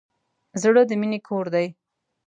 زړه 0.61 0.81
د 0.89 0.91
مینې 0.99 1.19
کور 1.27 1.45
دی. 1.53 1.67